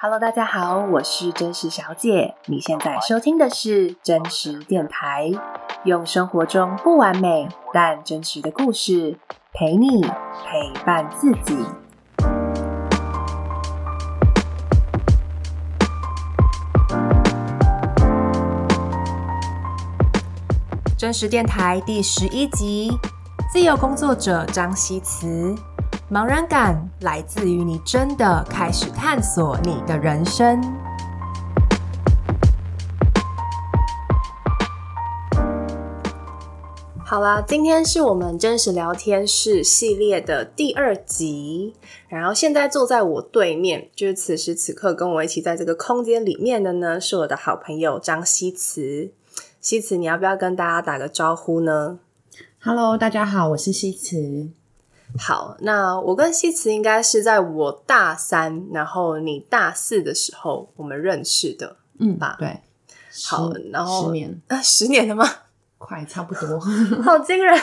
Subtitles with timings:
[0.00, 2.36] Hello，大家好，我是真实小姐。
[2.46, 5.28] 你现在收听的是真实电台，
[5.82, 9.18] 用生活中不完美但真实的故事
[9.52, 11.66] 陪你陪伴自己。
[20.96, 22.92] 真实电台第十一集，
[23.52, 25.56] 自由工作者张西慈。
[26.10, 30.58] 茫然感来自于你真的开始探索你的人生。
[37.04, 41.74] 好啦，今天是我们真实聊天室系列的第二集。
[42.08, 49.12] 然后现在坐在我对面，就是此时此刻跟我一起在这个空间里面的呢，是我的好朋友张西慈。
[49.60, 51.98] 西慈，你要不要跟大家打个招呼呢
[52.62, 54.48] ？Hello，大家好，我是西慈。
[55.16, 62.36] 好，那我跟西慈应该是在我大三，然后你大四的时候我们认识的，嗯吧？
[62.38, 62.60] 对。
[63.24, 65.28] 好，然后十年啊，十年了吗？
[65.78, 66.58] 快，差不多。
[67.02, 67.56] 好惊人。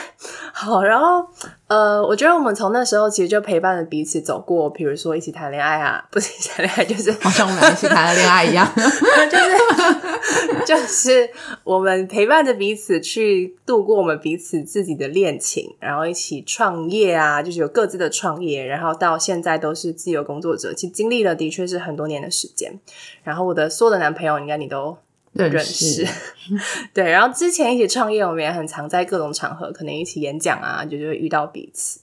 [0.53, 1.27] 好，然后
[1.67, 11.29] 呃，我觉得我们从那时候其实就陪伴着彼此走过，比如说一起谈恋爱啊，不是一起谈恋爱，就是好像我们俩一起谈了恋爱一样， 就是就是
[11.65, 22.79] 我们陪伴着彼此去度过我们彼此自己的恋情，然后一起创业啊，就是有各自的创业，然后到现在都是自由工作者，其实经历了的确是很多年的时间。
[23.23, 24.97] 然后我的所有的男朋友，应该你都。
[25.35, 26.07] 认识，
[26.93, 31.99] 对，然后之前一起创业，我们也很常在各种场合，可能一起演讲啊，就就会遇到彼此，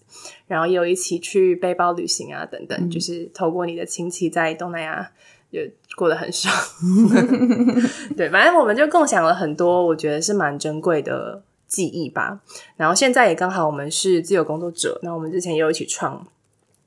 [0.47, 5.11] 然后也有一起去背包旅行啊，等等，嗯、就是透过你的亲戚在东南亚
[5.50, 6.55] 也过得很爽，
[8.16, 12.41] 对，反正我们就共享了很多，我觉得是蛮珍贵的记忆吧。
[12.77, 16.27] 然后现在也刚好我们是自由工作者，那我们之前也有一起创。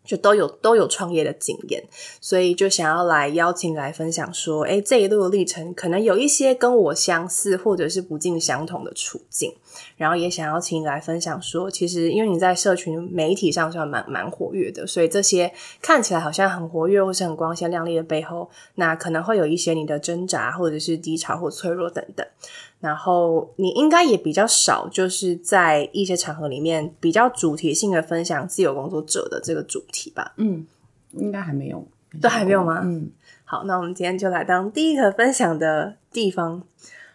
[0.05, 1.83] 就都有都有创业的经验，
[2.21, 9.53] 所以就想要来邀请来分享说，诶，这一路的历程可能有一些跟我相似，或者是不尽相同的处境。
[9.97, 22.25] 然后也想要请你来分享说，其实因为你在社群媒体上算蛮蛮活跃的，所以这些看起来好像很活跃或是很光鲜亮丽的背后，那可能会有一些你的挣扎，或者是低潮或脆弱等等。
[22.85, 30.33] 然后你应该也比较少，就是在一些场合里面比较主题性的分享自由工作者的这个主题吧？
[30.37, 30.67] 嗯，
[31.13, 31.83] 应该还没有，
[32.21, 32.81] 都还没有吗？
[32.83, 33.09] 嗯，
[33.43, 36.61] 好，那我们今天就来当第一个分享的地方。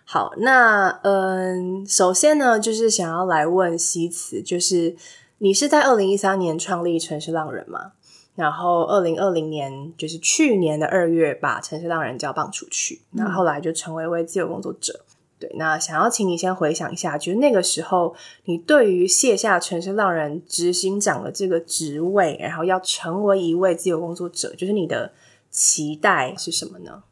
[0.05, 4.97] 好，那嗯，首先呢，就是想要来问西辞，就是
[5.39, 7.93] 你是在二零一三年创立城市浪人吗？
[8.35, 15.05] 然后二零二零年，就是去年的二月，把城市浪人交棒出去，那、嗯、后来就成为一位自由工作者。
[15.41, 18.15] 对，那想要请你先回想一下，就是那个时候，
[18.45, 25.13] 你对于卸下城市浪人执行长的这个职位，然后要成为一位自由工作者，就是你的
[25.51, 27.05] 期待是什么呢？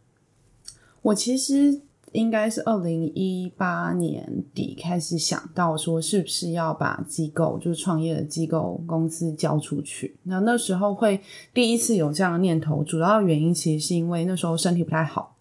[1.00, 1.80] 我其实
[2.12, 10.18] 应该是二零一八年底开始想到说，是不是要把机构，就是创业的机构公司交出去。
[10.24, 11.18] 那那时候会
[11.54, 15.36] 第一次有这样的念头，主要原因其实是因为那时候身体不太好。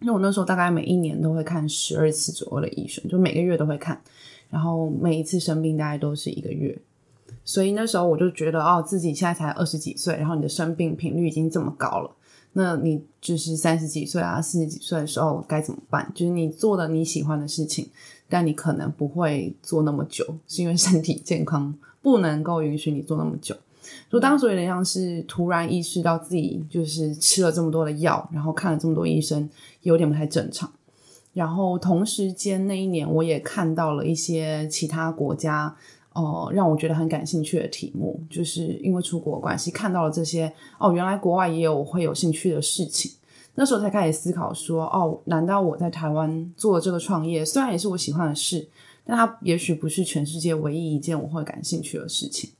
[0.00, 4.00] 因为我那时候大概每一年都会看十二次左右的医生，就每个月都会看，
[4.50, 6.78] 然后每一次生病大概都是一个月，
[7.44, 12.10] 所以那时候我就觉得哦，自己现在才二十几岁，然后你的生病频率已经这么高了，
[12.52, 16.12] 那你就是三十几岁啊、四十几岁的时候该怎么办？
[16.14, 17.88] 就是你做了你喜欢的事情，
[18.28, 23.56] 但你可能不会做那么久，是因为身体健康不能够允许你做那么久。
[24.10, 29.48] 就当时有点像是突然意识到自己就是吃了这么多的药，然后看了这么多医生，
[29.82, 30.72] 有点不太正常。
[31.32, 35.76] 然后同时间那一年，我也看到了一些其他国家，
[36.14, 43.12] 呃，让我觉得很感兴趣的题目，就是因为出国关系看到了这些哦，原来国外也有我会有兴趣的事情。
[43.54, 48.66] 那时候才开始思考说，哦，难道我在台湾做这个创业，虽然也是我喜欢的事，
[49.04, 52.50] 但它也许不是全世界唯一一件我会感兴趣的事情。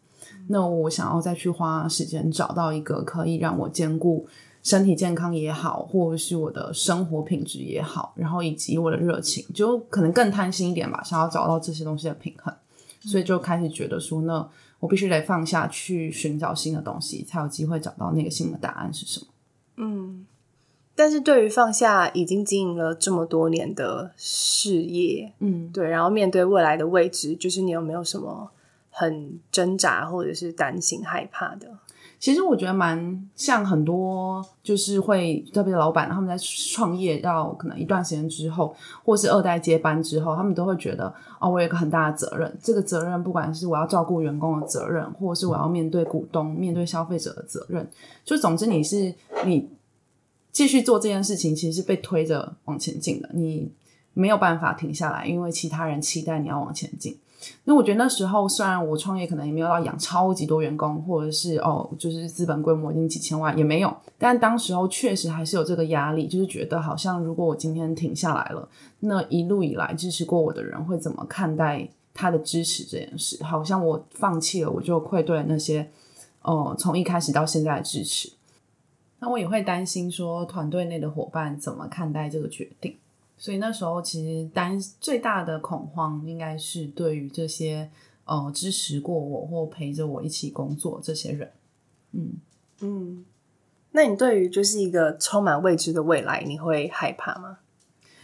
[0.49, 4.27] 那我想要再去花时间找到一个可以让我兼顾
[4.63, 12.55] 身体健康也好，或者是我的生活品质也好，然后以及我的热情，就可能更贪心一点吧，想要找到这些东西的平衡，
[13.01, 14.49] 所以就开始觉得说，那
[14.81, 19.27] 我必须得放下去寻找新的东西，才有机会找到那个新的答案是什么。
[19.77, 20.27] 嗯，
[20.95, 28.51] 但是对于放下已经经营了这么多年的事业，嗯，对，然后面对未来的未知，就是你有没有什么？
[28.99, 31.69] 很挣扎，或者是担心、害怕的。
[32.19, 42.59] 其实我觉得蛮像很多，就是会特别老板，他们在创业到可能一段时间之后，或是二代接班之后，他们都会觉得哦，我有一个很大的责任。
[42.63, 47.87] 这个责任不管是我要照顾员工的责任，或是我要面对股东、面对消费者的责任，
[48.25, 49.15] 就总之你是
[49.45, 49.69] 你
[50.51, 53.71] 继续做这件事情，其实是被推着往前进的，你
[54.15, 57.19] 没有办法停下来，因为其他人期待你要往前进。
[57.65, 68.69] 那我觉得那时候虽然我创业可能也没有要养超级多员工，或者是哦，就是资本规模已经几千万也没有，但当时候确实还是有这个压力，就是觉得好像如果我今天停下来了，
[69.01, 73.43] 那一路以来支持过我的人会怎么看待他的支持这件事？
[73.45, 75.89] 好像我放弃了，我就愧对那些
[76.43, 78.33] 哦、从一开始到现在的支持。
[79.19, 82.97] 那我也会担心说团队内的伙伴怎么看待这个决定。
[83.39, 87.91] 所以那时候其实担最大的恐慌应该是对于这些
[88.25, 91.53] 呃支持过我或陪着我一起工作这些人，
[92.13, 92.33] 嗯
[92.81, 93.25] 嗯。
[93.93, 97.59] 那你对于就是一个充满未知的未来，你会害怕吗？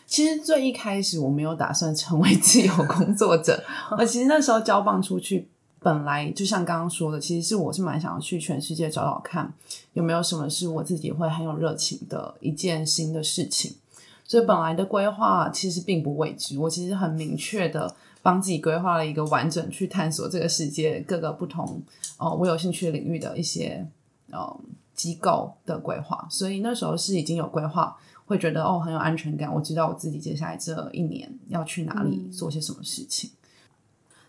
[0.06, 3.64] 其实最一开始我没有打算成为自由工作者，
[3.97, 5.49] 我其实那时候交棒出去，
[5.79, 9.50] 本来就像刚刚说的，其实是我是蛮想要去全世界找找看
[9.94, 13.76] 有没有什么是我自己会很有热情的一件新的事情。
[14.24, 21.82] 所以本来的规划其实并不未知，我其实很明确的帮自己规划了一个完整去探索这个世界各个不同
[22.16, 23.86] 哦，我有兴趣领域的一些
[24.30, 24.60] 呃
[24.94, 26.26] 机构的规划。
[26.30, 33.28] 所以那时候是已经有规划，会觉得哦很有安全感，我知道我自己接下来这一年要去哪里做些什么事情。
[33.28, 33.36] 嗯、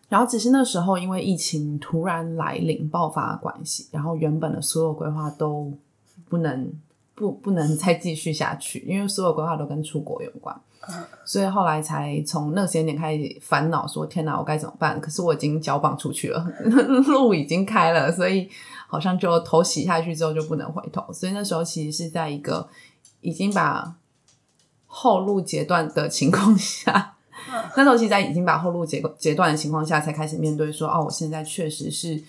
[0.09, 5.71] 然后只是那时候因为疫情突然来临爆发的关系，然后原本的所有规划都
[6.27, 6.73] 不能。
[7.15, 10.55] 不，不能再继续下去，因为所有规划都跟出国有关，
[11.23, 14.99] 所以后来才从那个时间点开始烦恼，说天哪，我该怎么办？
[14.99, 16.43] 可是我已经交棒出去了，
[17.07, 18.49] 路已经开了，所以
[18.87, 21.13] 好像就头洗下去之后就不能回头。
[21.13, 22.67] 所以那时候其实是在一个
[23.21, 23.95] 已经把
[24.87, 27.15] 后路截断的情况下，
[27.77, 32.21] 那时候其实在已经把后路截截断的情况下，才开始面对说，哦，我现在确实是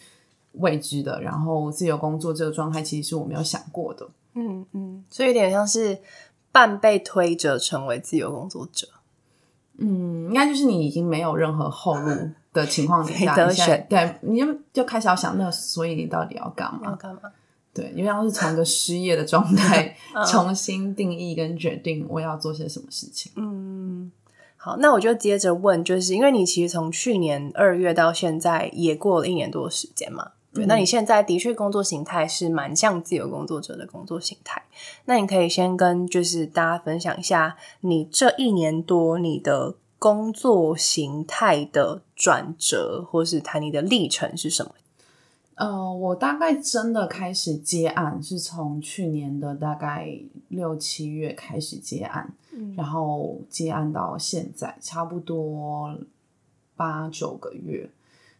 [0.52, 4.06] 未知的，然后自由工作这个状态其实是我没有想过的。
[4.34, 5.98] 嗯嗯，所以有点像是
[6.52, 8.88] 半被推着成为自由工作者。
[9.78, 16.80] 嗯，应该就是你已经没有任何后路的情况底下，没得选，对，你就就开始要想，那所以你到底要干嘛？
[16.84, 17.22] 要干嘛？
[17.72, 19.96] 对，因为要是从一个失业的状态
[20.30, 23.32] 重新定义跟决定我要做些什么事情。
[23.34, 24.12] 嗯，
[24.56, 30.30] 好，那我就接着问，就是因为你其实从去年二月到现在也过了一年多的时间嘛。
[30.54, 34.62] 对，那你现在的确工作形态是蛮像自由工作者的工作形态。
[35.06, 44.72] 那你可以先跟就是大家分享一下，你这一年多你的工作形态的转折，或是谈你的历程是什么？
[45.56, 50.16] 呃，我大概真的开始接案是从去年的大概
[50.48, 55.96] 六七月开始接案，嗯，然后接案到现在差不多
[56.76, 57.88] 八九个月。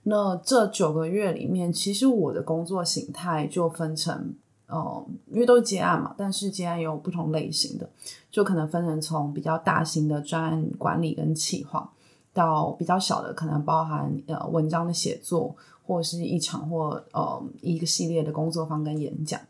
[0.07, 4.35] 那这九个月里面，其实我的工作形态就分成，
[4.67, 7.89] 呃，因为都是接案嘛，但是接案也有不同类型的，
[8.31, 11.91] 就可能分成从比较大型的专案管理跟企划，
[12.35, 15.57] 到比较小的，可能包含呃文章的写作，
[15.87, 19.41] 或是一场或呃一个系列的工作坊跟演讲。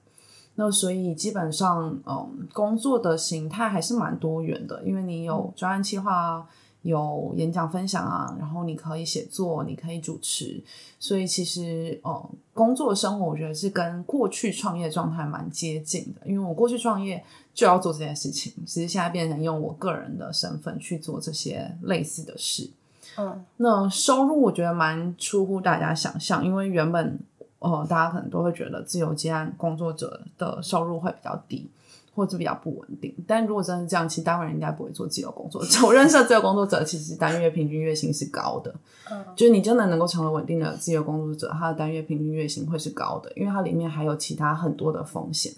[0.55, 6.47] 那所以基本上，嗯、工作的形态还是蛮多元的，因为你有专案企划啊。
[6.85, 10.63] 有演讲分享啊，然后你可以写作，你可以主持，
[11.01, 22.70] 所以其实哦，工作生活我觉得是跟过去创业状态蛮接近的，因为我过去创业就要做这件事情，其实现在变成用我个人的身份去做这些类似的事。
[23.17, 27.19] 嗯，那收入我觉得蛮出乎大家想象，因为原本
[27.61, 31.67] 呃大家可能都会觉得自由接案工作者的收入会比较低。
[32.15, 35.79] 或者比较不稳定，但如果真的是这样，其实大部分人应该不会做自由工作者。
[35.85, 38.73] 我认识的自由工作者，其实单月平均月薪是高的，
[39.11, 45.53] 嗯，就是你真的能够成为稳定的自由工作者，他的单月平均月薪会是高的，因为它里面还有其他很多的风险。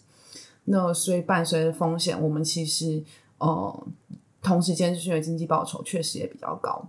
[0.64, 3.04] 那所以伴随着风险，我们其实
[3.36, 3.86] 呃
[4.42, 6.88] 同时间是因为经济报酬确实也比较高。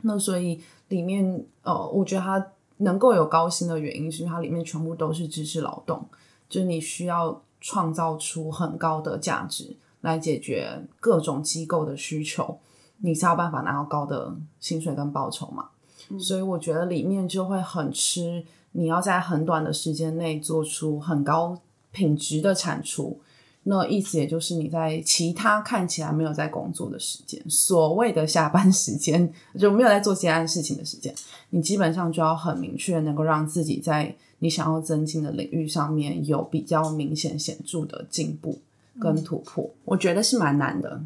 [0.00, 6.06] 那所以里面呃，我觉得它能够有高薪的原因，是因为它里面全部都是知识劳动，
[6.48, 7.42] 就是你需要。
[7.68, 12.58] 创造出很高的价值来解决各种机构的需求，
[13.02, 15.68] 你才有办法拿到高的薪水跟报酬嘛。
[16.08, 16.18] 嗯。
[16.18, 21.60] 所以我觉得里面就会很吃，你要在很短的时间内做出很高
[21.92, 23.20] 品质的产出。
[23.64, 31.14] 那意思也就是你在其他看起来没有在工作的时间，所谓的下班时间，就没有在做其他事情的时间，
[31.50, 34.16] 你基本上就要很明确能够让自己在。
[34.40, 38.58] 你想要增进的领域上面有比较明显显著的进步
[39.00, 41.02] 跟突破，嗯，我觉得是蛮难的。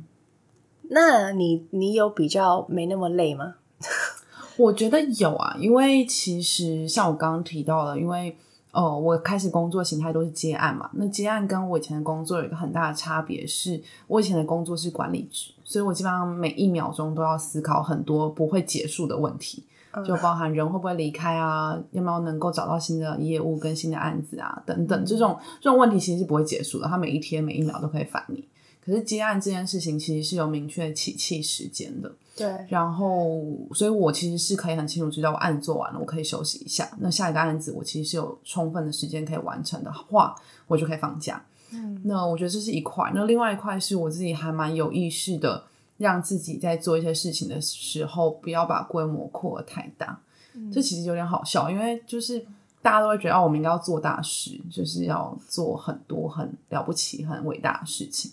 [0.91, 3.55] 那你你有比较没那么累吗？
[4.59, 8.37] 我觉得有啊，因为其实像我刚刚提到的，因为
[8.71, 10.91] 呃，我开始工作形态都是接案嘛。
[10.95, 19.63] 那接案跟我以前的工作有一个很大的差别是，我以前的工作是管理职，所以我基本上每一秒钟都要思考很多不会结束的问题，
[20.07, 28.49] 就包含人会不会离开啊，有没有能够找到新的业务跟新的案子啊等等，这种这种问题其实是不会结束的，它每一天每一秒都可以烦你。
[28.85, 32.53] 可是接案这件事情其实是有明确的起气时间的，对。
[32.69, 33.41] 然后，
[33.73, 36.91] 所以我其实是可以很清楚知道，我案子做完了，我可以休息一下。
[36.99, 40.35] 那下一个案子，我其实是有充分的时间可以完成的话，
[40.67, 41.41] 我就可以放假。
[41.73, 43.13] 嗯，那我觉得这是一块。
[43.15, 45.63] 那另外一块是我自己还蛮有意识的，
[46.03, 50.21] 让自己在做一些事情的时候，不要把规模扩得太大。
[50.55, 52.45] 嗯，这其实有点好笑，因为就是
[52.83, 58.33] 大家都会觉得，哦，我们应该要做大事，就是要做很多很了不起、很伟大的事情。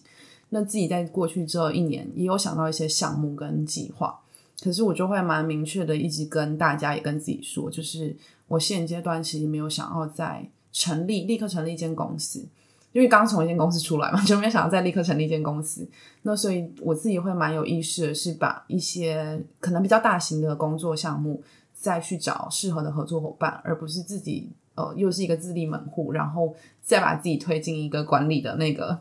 [0.50, 4.20] 那自己在过去这一年也有想到一些项目跟计划，
[4.62, 12.44] 可是我就会蛮明确的一直跟大家也跟自己说，就是我现阶段其实没有想要在成立，立刻成立一间公司，
[12.92, 15.88] 因为刚从一间公司出来嘛， 就没有想要再立刻成立一间公司。
[16.24, 21.42] 那所以我自己会蛮有意识的是把一些可能比较大型的工作项目
[21.74, 29.00] 再去找适合的合作伙伴，而不是自己呃又是一个自立门户，然后再把自己推进一个管理的那个。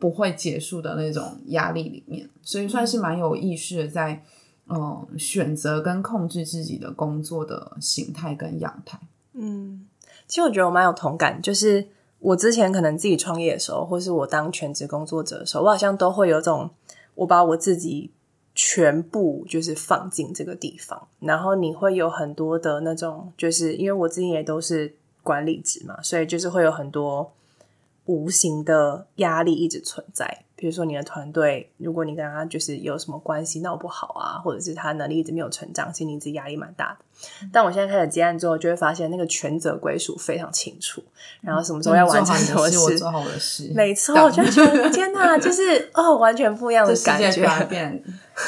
[0.00, 4.24] 不会结束的那种压力里面，所以算是蛮有意识的在，
[4.68, 8.98] 嗯、呃，选择跟控制自己的工作的形态跟样态。
[9.34, 9.86] 嗯，
[10.26, 11.86] 其实我觉得我蛮有同感，就是
[12.20, 16.70] 我之前可能自己创业的时候，或是我当全职工作者的时候，我好像都会有种，
[17.14, 18.10] 我把我自己
[18.54, 27.32] 全部就是放进这个地方，然后你会有很多的那种，就是因为我自己也都是管理职嘛，所以就是会有很多。
[28.08, 37.04] 无形的压力一直存在，比如说你的团队，如果你跟他就是有什么关系闹不好啊，或者是他能力一直没有成长，其实你自己压力蛮大的。
[37.44, 41.00] 嗯、但我现在开始接案之后，就会发现那个权责归属非常清楚，
[41.40, 48.02] 然后什么时候要完成什么事，我做好我的事，没错，我就觉得天哪，就是哦，完全不一样的感觉，变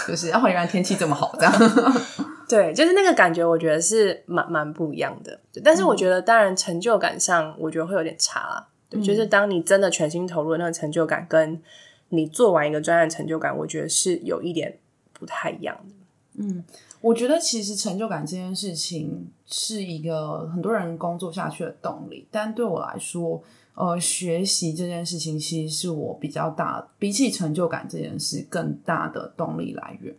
[0.09, 1.53] 就是哦，原来天气这么好，这样
[2.49, 5.39] 对，就是那个感觉，我觉得是蛮蛮不一样的。
[5.63, 8.67] 但是我觉得，当然成就感上，我觉得会有点差。
[8.89, 11.63] 对，就是当你真的全心投入那个成就感，跟
[12.11, 14.79] 你做完一个专案成就感，我觉得是有一点
[15.13, 15.95] 不太一样的。
[16.35, 16.65] 嗯，
[17.01, 23.43] 我觉得其实成就感这件事情是一个很多人工作下去的动力，但对我来说，
[23.75, 30.15] 呃，学习这件事情其实是我比较大，比起成就感这件事更大的动力来源。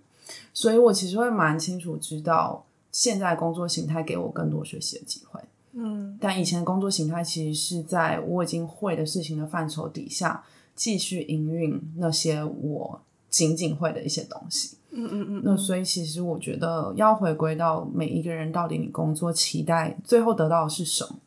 [0.54, 5.40] 所以我其实会蛮清楚知道，现在工作形态给我更多学习的机会。
[5.74, 10.44] 嗯，但以前的工作形态其实是在我已经会的事情的范畴底下
[10.76, 14.78] 继续营运那些我仅仅会的一些东西。
[14.92, 15.42] 嗯嗯嗯。
[15.46, 21.20] 那所以其实我觉得要回归到每一个人到底你工作期待最后得到的是什么？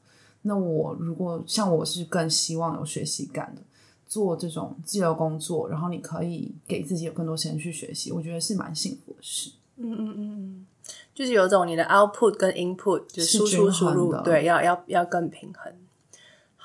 [0.43, 3.63] 那我如果像我是更希望有学习感的，
[4.07, 9.53] 做这种自由工作，然后你可以给自己有更多时间去学习，我觉得是蛮幸福的事。
[9.77, 10.67] 嗯嗯嗯。
[11.15, 15.73] 就是有种你的 output 跟 input 就是输出输入，对，要要要更平衡。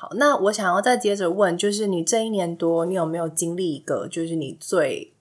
[0.01, 5.12] 好，那我想要再接着问，就是你这一年多，你有没有经历一个就是你最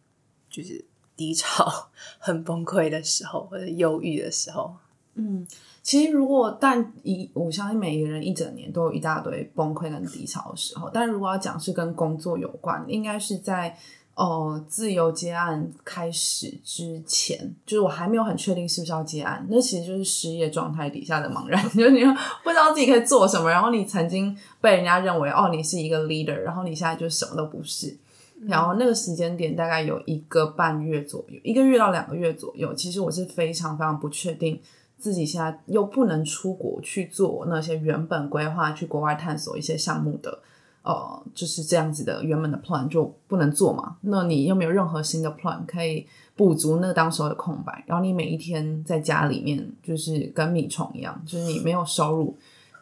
[0.48, 0.84] 就是
[1.16, 1.88] 低潮、
[2.20, 4.76] 很崩溃的时候，或者忧郁的时候？
[5.14, 5.44] 嗯，
[5.82, 13.76] 其实如果但一，我相信每一个人一整年都有一大堆崩溃跟低潮的时候，但如果要讲是跟工作有关，应该是在。
[14.18, 22.00] 哦、呃，自由接案开始之前，就是我还没有很确定是不是要接案，那其实就是失业状态底下的茫然， 就是你
[22.42, 23.48] 不知道自己可以做什么。
[23.48, 27.96] 然后你曾经被人家认为哦，你是一个 leader，然后你现在就什么都不是。
[28.42, 34.60] 然后那个时间点大概有一个半月左右，一个月到两个月左右，其实我是非常非常不确定
[34.98, 40.40] 自己现在又不能出国去做那些原本规划去国外探索一些项目的。
[40.88, 43.98] 呃，就是这样子的，原本的 plan 就不能做嘛？
[44.00, 47.84] 那你又没有任何新的 plan 可以补足那个当时候的空白？
[47.86, 52.34] 然后你每一天在家里面就是跟米虫一样，就是你没有收入，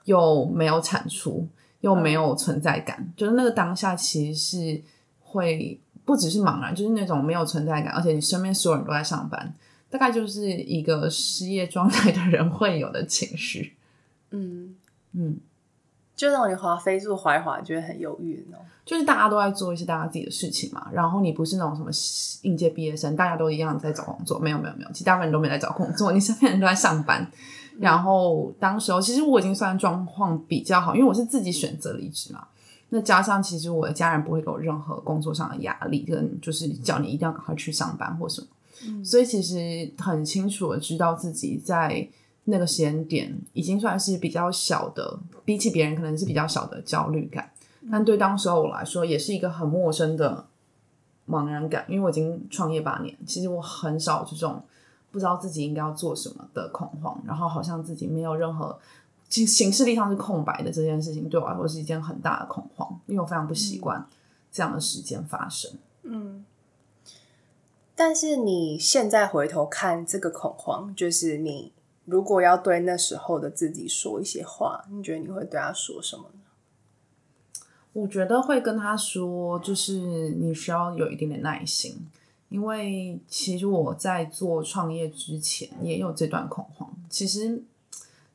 [0.05, 1.49] 又没有产出，
[1.81, 4.81] 又没有存在感，嗯、就是那个当下其实是
[5.19, 9.53] 会不只是茫然，就是那种没有存在感，而且你身边所有人都在上班，
[9.91, 13.75] 大概就是一个失业状态的人会有的情绪。
[14.31, 14.77] 嗯
[15.15, 15.41] 嗯。
[16.17, 18.65] 就让你滑飞速滑一滑，觉得很忧郁那种。
[18.87, 21.91] 就是大家都在做一些大家自己的事情嘛，然后你不是那种什么
[22.43, 27.29] 应届毕业生，大家都一样在找工作，没有没有没有，其实大部分人都没在找工作，你身边人都在上班。
[27.79, 32.47] 然后当时候其实我已经算状况比较好，因为我是自己选择离职嘛。
[32.89, 38.47] 那加上其实我的家人不会给我任何工作上的压力，跟就是叫你一定要赶快去上班或什么。
[38.87, 39.05] 嗯。
[39.05, 42.09] 所以其实很清楚的知道自己在。
[42.49, 47.51] 那个时间点已经算是比较小的，比起别人可能是比较小的焦虑感，
[47.91, 50.47] 但对当时候我来说也是一个很陌生的
[51.29, 54.63] 茫然感，因为我已经创业八年，其实我很少这种
[55.11, 58.79] 不知道自己应该要做什么的恐慌，然后好像自己没有任何
[59.29, 64.07] 形形式力上是空白的这件事情，对我来说是一件很大的恐慌，因为我非常不习惯
[64.53, 65.73] 这样的时间发生。
[66.05, 66.45] 嗯。
[67.97, 71.73] 但是你现在回头看这个恐慌，就是你。
[72.07, 77.61] 如果要对那时候的自己说一些话，你觉得你会对他说什么呢？
[77.93, 82.07] 我觉得会跟他说，就是你需要有一点点耐心，
[82.49, 86.91] 因为其实我在做创业之前也有这段恐慌。
[87.11, 87.63] 其实，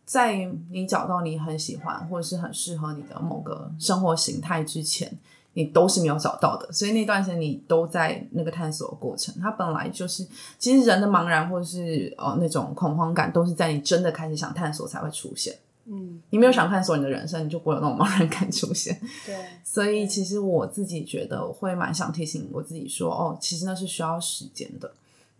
[0.05, 5.17] 在你找到你很喜欢或者是很适合你的某个生活形态之前。
[5.53, 9.35] 你都是没有找到的，所以那段时间你都在那个探索的过程。
[9.41, 10.25] 它本来就是，
[10.57, 15.53] 其实人的茫然或者是呃那种恐慌感，都是在你真的开始想探索才会出现。
[15.85, 18.97] 嗯，你没有想探索你的人生，你就不会有那种茫然感出现。
[19.25, 24.89] 对， 所以其实我自己觉得我会蛮想提醒我自己说，哦，其实那是需要时间的。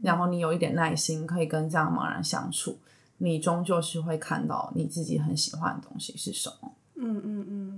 [0.02, 2.76] 然后你有一点耐心，可以跟这样茫然相处，
[3.20, 6.72] 你终究是会看到你自己很喜欢的东西是什么。
[6.96, 7.71] 嗯嗯嗯。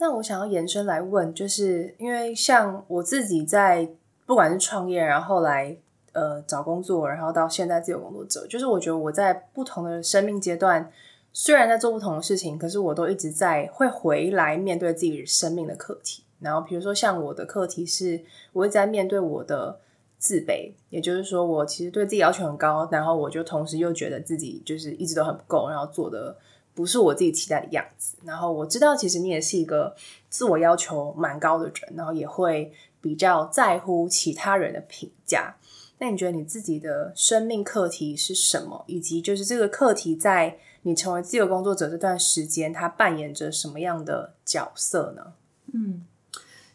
[0.00, 3.86] 那我想要延伸来问，就是因为像我自己在
[4.24, 5.76] 不管是创业，然后来
[6.12, 10.90] 呃找工作，然后到现在自由工作者，就是我觉得我在不同的生命阶段，
[11.34, 16.24] 虽然在做不同的事情，可是我都一直在会回来面对自己生命的课题。
[16.40, 18.22] 然后比如说像我的课题是，
[18.54, 19.80] 我会在面对我的
[20.18, 26.34] 自卑，也就是说我其实对自己要求很高，然后我就同时又觉得自己就是一直都很不够，然后做的。
[26.80, 28.16] 不是我自己期待的样子。
[28.24, 29.94] 然后我知道，其实你也是一个
[30.30, 32.72] 自我要求蛮高的人，然后也会
[33.02, 35.56] 比较在乎其他人的评价。
[35.98, 38.82] 那你觉得你自己的生命课题是什么？
[38.86, 45.34] 以及就是这个课题在你成为自由工作者这段时间，它扮演着什么样的角色呢？
[45.74, 46.06] 嗯，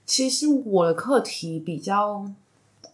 [0.05, 2.29] 其实我的课题比较，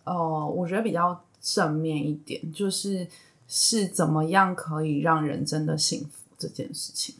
[0.05, 3.05] 呃，我觉得比较正面一点，就是
[3.49, 6.20] 是怎么样可以让人真的幸福。
[6.41, 7.13] 这件事情，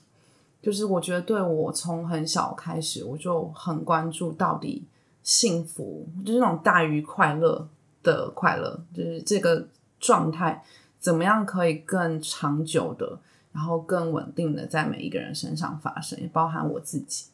[0.62, 4.84] 就是我觉得对我从很小开始，我就很关注到底
[5.22, 7.68] 幸福，就是那种大于快乐
[8.02, 9.68] 的快乐，就是这个
[10.00, 10.64] 状态
[11.00, 13.20] 怎么样可以更长久的，
[13.54, 17.26] 然后更稳定的在每一个人身上发生，也包含我自己。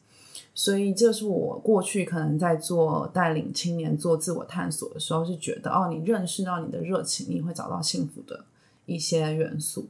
[0.54, 8.44] 所以这是我过去可能在做带领青年做自我探索的时候，是觉得哦，你认识到你的热情，你会找到幸福的
[8.86, 9.88] 一些元素。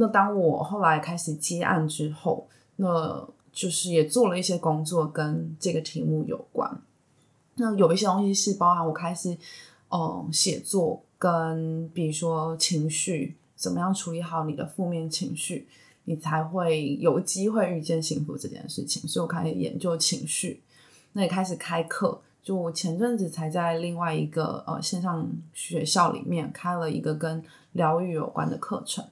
[0.00, 6.80] 那当我后来开始接案之后，那就是也做了一些工作跟这个题目有关。
[7.56, 9.36] 那有一些东西是包含我开始，
[9.90, 15.66] 嗯，写作跟比如说情绪，怎么样处理好你的负面情绪，
[16.04, 19.08] 你才会有机会遇见幸福这件事情。
[19.08, 20.62] 所以我开始研究情绪，
[21.14, 22.20] 那也开始开课。
[22.40, 29.04] 就我前阵子才在另外一个呃线上学校里面开了一个跟疗愈有关的课程。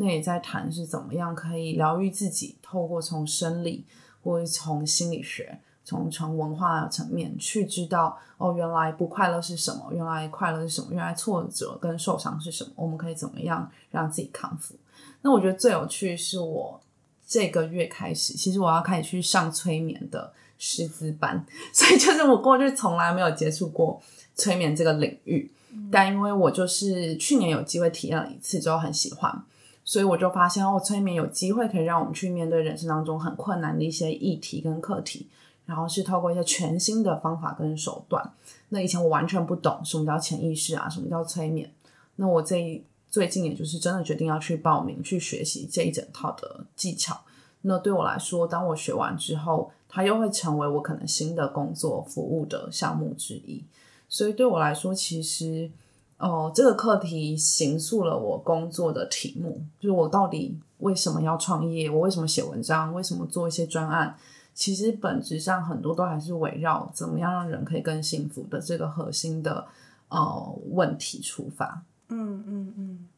[0.00, 3.84] 那也在谈是怎么样可以疗愈自己，透过从生理
[4.22, 14.76] 或者从心理学、从从文化层面去知道哦，原来不快乐是什么，原来快乐是什么，原来挫折跟受伤是什么，我们可以怎么样让自己康复？
[15.22, 16.80] 那我觉得最有趣是我
[17.26, 24.00] 这个月开始，其实我要开始去上催眠的师资班， 所以就是我过去从来没有接触过
[24.36, 29.44] 催眠这个领域，嗯、但因为我就是去年有机会体验了一次之后很喜欢。
[29.88, 35.26] 所以我就发现哦，催眠有机会可以让我们去面对人生当中很困难的一些议题跟课题，
[35.64, 38.34] 然后是透过一些全新的方法跟手段。
[38.68, 41.72] 那以前我完全不懂什么叫潜意识啊，什么叫催眠。
[42.16, 47.18] 那我这最近也就是真的决定要去报名去学习这一整套的技巧。
[47.62, 53.64] 那对我来说，当我学完之后，它又会成为我可能新的工作服务的项目之一。
[54.06, 55.70] 所以对我来说，其实。
[56.18, 61.88] 哦，这个课题形塑了我工作的题目，就是我到底为什么要创业？
[61.88, 62.92] 我为什么写文章？
[62.92, 64.16] 为什么做一些专案？
[64.52, 69.68] 其实本质上很多都还是围绕怎么样让人可以更幸福的这个核心的
[70.08, 71.82] 呃问题出发。
[72.08, 73.08] 嗯嗯嗯。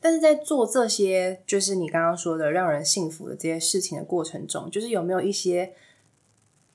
[0.00, 5.72] 但是在做这些，就是你刚刚说的让人幸福的这些事情的过程中，就是有没有一些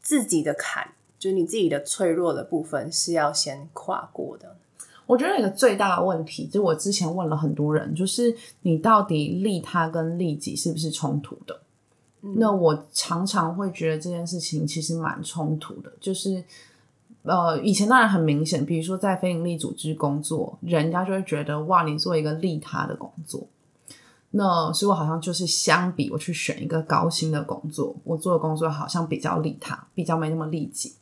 [0.02, 4.58] 自己的坎，就是你自己的脆弱的部分是要先跨过的？
[5.10, 11.60] 我觉得一个最大的问题，就是我之前问了很多人，就是你到底利他跟利己是不是冲突的？
[12.22, 12.36] 嗯。
[12.38, 15.91] 那我常常会觉得这件事情其实蛮冲突的。
[16.00, 16.43] 就是
[17.24, 23.48] 呃，以前当然很明显，比如说在非营利组织工作，人家就会觉得哇，你做一个利他的工作。
[24.30, 30.93] 那所以我好像就是相比我去选一个高薪的工作，我做的工作好像比较利他，比较没那么利己。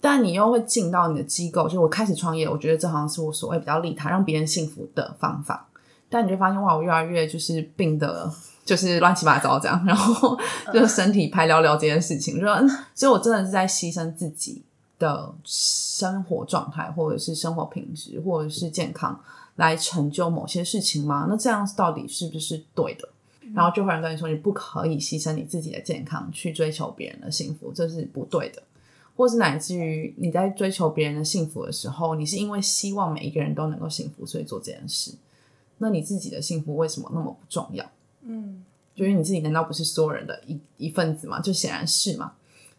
[0.00, 5.68] 但你又会进到你的机构，就我开始创业，我觉得这好像是我所谓比较利他，让别人幸福的方法。
[6.08, 8.28] 但你就发现哇，我越来越就是病的，
[8.64, 10.36] 就是乱七八糟这样， 然后
[10.72, 12.46] 就身体排聊聊这件事情，就，
[12.94, 14.62] 所以我真的是在牺牲自己
[14.98, 19.20] 的生活状态，或者是生活品质，或者是健康，
[19.56, 21.26] 来成就某些事情吗？
[21.28, 23.08] 那这样到底是不是对的？
[23.54, 28.62] 然后就会有人跟你说，你不可以牺牲你自己的健康去追求别人的幸福，这是不对的。
[29.20, 35.12] 或是乃至于你在追求别人的幸福的时候，你是因为希望每一个人都能够幸福，所以做这件事。
[35.76, 37.84] 那你自己的幸福为什么那么不重要？
[38.22, 41.38] 嗯，就是你自己难道不是所有人的一一份子吗？
[41.38, 42.32] 就显然是嘛。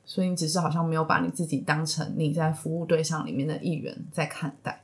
[0.04, 4.82] 所以你只是好像没有把你自己当成你在服务对象里面的一员在看待。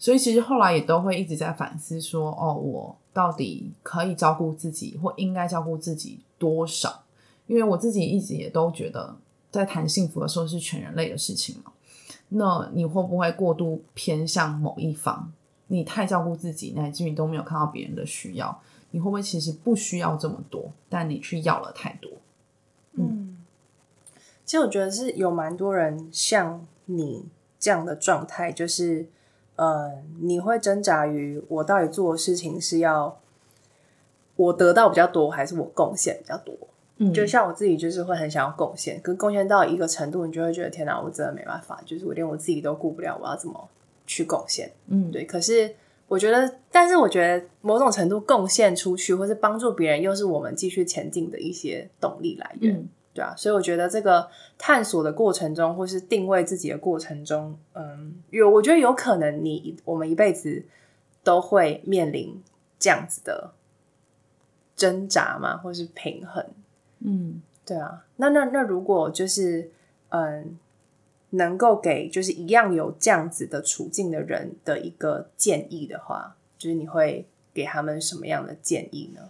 [0.00, 7.04] 所以其实后来也都会一直在反思说：哦，我到底可以照顾自己，或应该照顾自己多少？
[7.46, 9.14] 因为我自己一直也都觉得。
[9.50, 11.72] 在谈幸福的时候是全人类的事情嘛？
[12.28, 15.32] 那你会不会过度偏向某一方？
[15.68, 22.10] 你太照顾自己，乃至于都没有看到别人的需要，你会不会其实不需要这么多，但你去要了太多？
[22.92, 23.38] 嗯，
[24.44, 27.26] 其实我觉得是有蛮多人像你
[27.58, 29.06] 这样的状态，就是
[29.56, 33.18] 呃，你会挣扎于我到底做的事情是要
[34.36, 36.54] 我得到比较多，还是我贡献比较多？
[37.00, 43.68] 嗯，就像我自己，就是会很想要贡献，可是贡献到一个程度，你就会觉得天哪，我真的没办法，就是我连我自己都顾不了，我要怎么
[44.06, 44.70] 去贡献？
[44.88, 45.24] 嗯，对。
[45.24, 45.72] 可是
[46.08, 53.32] 我觉得，但是我觉得某种程度贡献出去，或是帮助别人，又是我们继续前进的一些动力来源，嗯，对啊。
[53.36, 60.64] 所以我觉得这个探索的过程中，或是定位自己的过程中，嗯，有我觉得有可能你我们一辈子
[61.22, 62.42] 都会面临
[62.78, 63.52] 这样子的
[64.74, 66.44] 挣扎嘛，或是平衡。
[67.00, 69.70] 嗯，对啊，那那那如果就是
[70.08, 70.58] 嗯，
[71.30, 79.22] 能够给就是一样有这样子的处境的人的一个建议的话，就是你会给他们什么样的建议呢？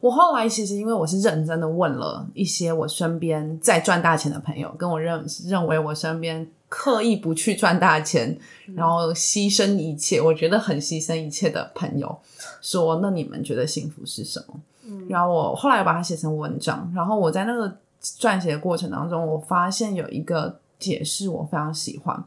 [0.00, 12.16] 我后来其实因为我是认真的问了一些我身边在赚大钱的朋友，跟我认认为我身边刻意不去赚大钱，嗯、然后牺牲一切，我觉得很牺牲一切的朋友，
[12.62, 14.60] 说那你们觉得幸福是什么？
[15.08, 22.24] 然后我后来把它写成文章，然后我在那个撰写的过程当中，我发现有一个解释我非常喜欢，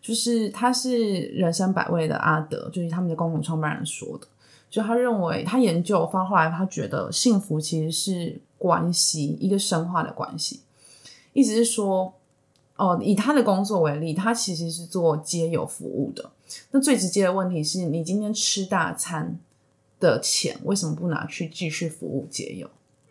[0.00, 4.26] 就是他是人生百味的阿德，就是他们的共同创办人说的，
[4.70, 10.60] 就他认为他研究发后来他觉得幸福其实是关系，一个深化的关系，
[11.32, 12.14] 意思是说，
[12.76, 16.30] 哦，以他的工作为例，他其实是做街友服务的，
[16.70, 19.38] 那最直接的问题是你今天吃大餐。
[20.00, 22.68] 的钱为什么不拿去继续服务街友？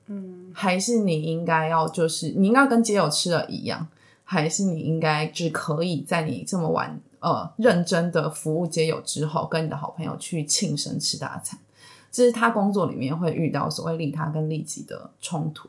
[0.08, 3.86] 嗯，还是你应该要就是你应该跟街友吃的一样，
[4.23, 11.60] 还是你应该只可以在你这么晚呃认真的服务街友之后，跟你的好朋友去庆生吃大餐？
[12.10, 15.67] 这是他工作里面会遇到所谓利他跟利己的冲突。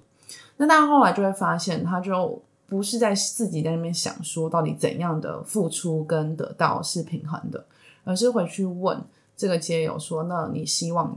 [0.57, 7.67] 那大家后来就会发现，他就不是在自己在那边想说到底怎样的付出跟得到是平衡的，
[8.05, 9.03] 而是回去问。
[9.39, 11.17] 这个街友说：“那你希望，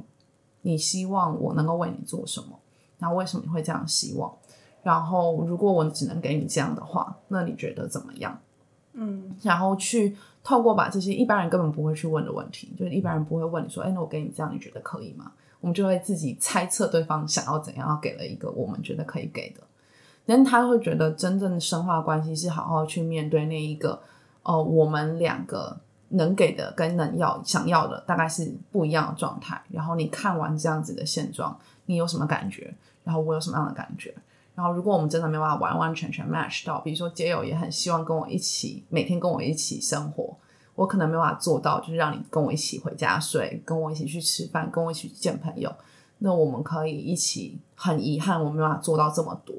[0.62, 2.60] 你希望我能够为你做什么？
[3.00, 4.32] 那为什么你会这样希望？
[4.84, 8.40] 然后，如果我只能给你这样的话，那你觉得怎么样？
[8.94, 19.62] 嗯，然后去透过把这些一般人根本不会去问的问题，就是一般人不会问你说：‘哎，那我给你这样，你觉得可以吗？’我们就会自己猜测对方想要怎样，要给了一个我们觉得可以给的。
[20.28, 24.00] 但他会觉得真正的深化关系是好好去面对那一个，
[24.44, 25.80] 呃，我们两个。”
[26.12, 29.62] 能给的跟能要想要的大概是不一样的状态。
[29.70, 32.74] 然后你看完这样子的现状，你有什么感觉？
[33.04, 34.14] 然后我有什么样的感觉？
[34.54, 40.36] 然后如果我们真的没办法完完全全 match 到，比如说街友也很希望跟我一起每天跟我一起生活，
[40.76, 45.74] 我可能没有办法做到，就是让你跟我一起回家睡，跟我一起去吃饭，跟我一起去见朋友。
[46.20, 49.56] 那我们可以一起，很遗憾我没办法做到这么多，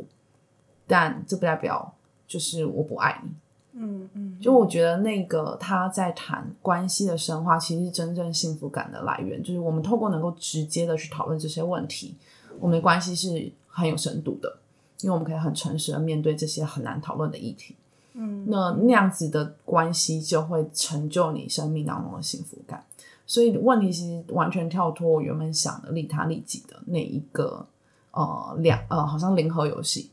[0.86, 1.94] 但这不代表
[2.28, 3.30] 就是我不爱你。
[3.74, 9.42] 嗯嗯，就我觉得那个他在谈关系的深化，其实是真正幸福感的来源。
[9.42, 12.14] 就是我们透过能够直接的去讨论这些问题，
[12.60, 14.58] 我们的关系是很有深度的，
[15.00, 17.74] 因为我们可以很诚实的面对这些很难讨论的议题。
[18.12, 22.84] 嗯，那那样子的关系就会成就你生命当中的幸福感。
[23.26, 27.64] 所以问题其实完全跳脱我原本想的利他利己的那一个
[28.10, 30.10] 呃两呃，好像零和游戏。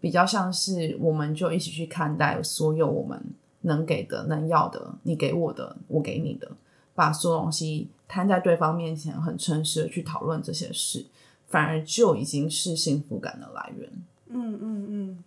[0.00, 3.22] 比较像是，我们就一起去看待所有我们
[3.62, 6.50] 能给的、能要的，你给我的，我给你的。
[6.94, 11.06] 把所有东西摊在对方面前，很诚实的去讨论这些事，
[11.48, 13.88] 反而就已经是幸福感的来源。
[14.28, 15.24] 嗯嗯嗯。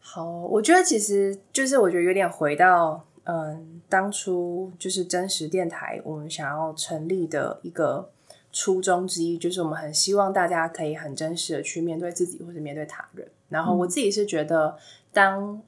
[0.00, 8.08] 好，我觉得其实就是我觉得有点回到嗯，当初就是真实电台我们想要成立的一个
[8.56, 13.28] 初衷之一，就是我们很希望大家可以很真实的去面对自己或者面对他人。
[13.50, 14.78] 然后我自己是觉得，
[15.12, 15.60] 当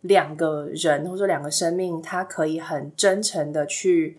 [0.00, 4.18] 两个人或者说两个生命，他可以很真诚的去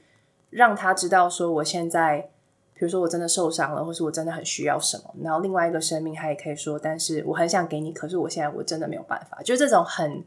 [0.49, 2.29] 让他知道说我现在。
[2.75, 9.41] 比如说我真的受伤了，或是我真的很需要什么，然后另外一个生命他也可以说，但是我很想给你，可是我现在我真的没有办法。
[9.43, 10.21] 就这种很，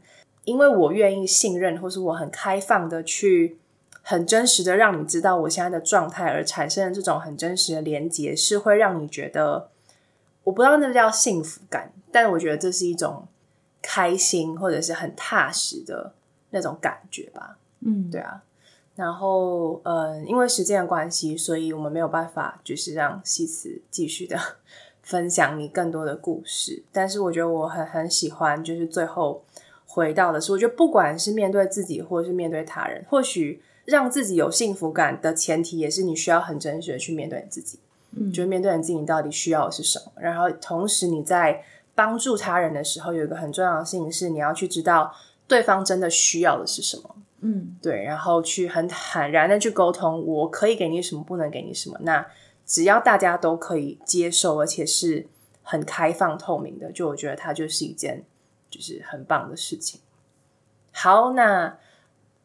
[0.45, 3.59] 因为我愿意信任，或是我很开放的去，
[4.09, 9.69] 很真实的让你知道我现在的状态，而产生的这种很真实的连接，是会让你觉得，
[10.45, 13.27] 我不知道那个叫幸福感，但我觉得这是一种
[13.81, 16.13] 开心或者是很踏实的
[16.51, 17.57] 那种感觉吧。
[17.81, 18.41] 嗯，对啊。
[18.95, 24.39] 然后，嗯，因为时间的关系，所以我们没有办法，就是让西辞继续的
[25.03, 26.81] 分享你更多的故事。
[26.93, 29.43] 但是，我觉得我很很喜欢，就是最后
[29.85, 37.79] 回到的是，我觉得不管是面对自己，或者是面对他人，或许让自己有幸福感的前提，也是你需要很真实的去面对你自己。
[38.11, 40.11] 嗯，就是面对你自己，你到底需要的是什么？
[40.19, 41.63] 然后，同时你在
[41.95, 45.15] 帮助他人的时候，有一个很重要的事情是，你要去知道
[45.47, 47.15] 对方真的需要的是什么。
[47.39, 51.97] 嗯，对，然后去很坦然的去沟通，我可以给你什么，不能给你什么。
[52.01, 52.27] 那
[52.65, 55.27] 只要大家都可以接受，而且是
[55.63, 58.25] 很开放透明的，就我觉得它就是一件
[58.69, 60.01] 就是很棒的事情。
[60.91, 61.77] 好，那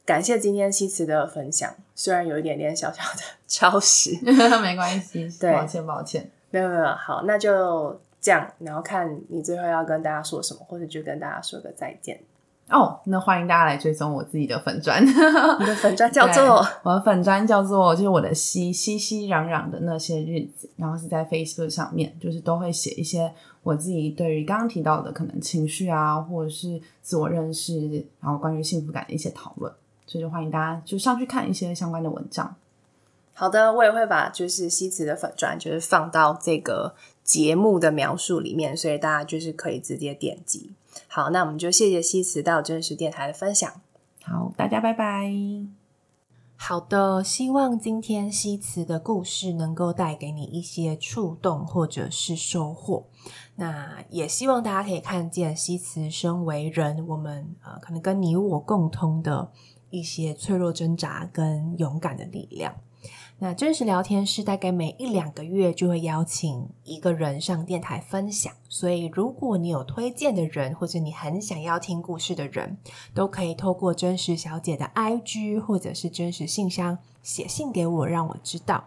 [0.05, 4.19] 感谢今天西辞的分享，虽然有一点点小小的 超时，
[4.63, 12.21] 没关系，对，抱歉抱歉，没有没有，好，那就这样，然后看你最后要跟大家说什么，或者就跟大家说个再见。
[12.69, 15.05] 哦，oh, 那欢迎大家来追踪我自己的粉砖。
[15.05, 16.65] 你的粉砖叫做？
[16.85, 23.31] 我的粉砖叫做就是我的熙熙熙攘攘的那些日子，然后是在 Facebook 上面，就是都会写一些
[23.63, 29.71] 我自己对于刚刚提到的可能情绪啊，或者是自我认识，然后关于幸福感的一些讨论，
[30.13, 32.55] 所以就欢迎大家就上去看一些相关的文章。
[33.33, 36.95] 好的，我也会把就是西辞的粉专就是放到这个
[37.25, 40.73] 节目的描述里面，所以大家就是可以直接点击。
[41.09, 43.73] 好，那我们就谢谢西辞到真实电台的分享。
[44.23, 45.33] 好，大家拜拜。
[46.57, 53.07] 好的，希望今天西辞的故事能够带给你一些触动或者是收获。
[53.57, 59.51] 那也希望大家可以看见西辞身为人，我们呃可能跟你我共通的
[59.93, 62.75] 一些脆弱挣扎跟勇敢的力量。
[63.39, 72.77] 那真实聊天室大概每一两个月就会邀请一个人上电台分享，所以如果你有推荐的人，或者你很想要听故事的人，
[73.13, 78.85] 都可以透过真实小姐的 IG 或者是真实信箱写信给我，让我知道。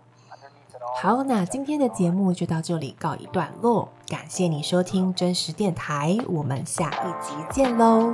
[1.02, 8.14] 好，那今天的节目就到这里告一段落，感谢你收听真实电台，我们下一集见喽。